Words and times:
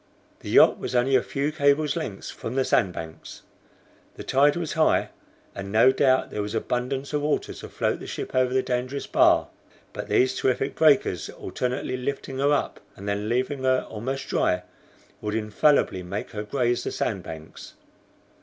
The 0.39 0.49
yacht 0.49 0.79
was 0.79 0.95
only 0.95 1.15
a 1.15 1.21
few 1.21 1.51
cables' 1.51 1.95
lengths 1.95 2.31
from 2.31 2.55
the 2.55 2.65
sandbanks. 2.65 3.43
The 4.15 4.23
tide 4.23 4.55
was 4.55 4.73
high, 4.73 5.09
and 5.53 5.71
no 5.71 5.91
doubt 5.91 6.31
there 6.31 6.41
was 6.41 6.55
abundance 6.55 7.13
of 7.13 7.21
water 7.21 7.53
to 7.53 7.69
float 7.69 7.99
the 7.99 8.07
ship 8.07 8.33
over 8.33 8.51
the 8.51 8.63
dangerous 8.63 9.05
bar; 9.05 9.49
but 9.93 10.07
these 10.09 10.33
terrific 10.35 10.73
breakers 10.73 11.29
alternately 11.29 11.97
lifting 11.97 12.39
her 12.39 12.51
up 12.51 12.79
and 12.95 13.07
then 13.07 13.29
leaving 13.29 13.61
her 13.61 13.85
almost 13.91 14.27
dry, 14.27 14.63
would 15.21 15.35
infallibly 15.35 16.01
make 16.01 16.31
her 16.31 16.41
graze 16.41 16.83
the 16.83 16.91
sand 16.91 17.21
banks. 17.21 17.75